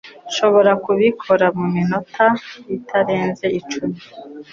[0.29, 2.25] Nshobora kubikora mu minota
[2.75, 3.99] itarenze icumi.